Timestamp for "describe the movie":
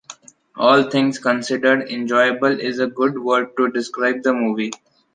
3.69-4.71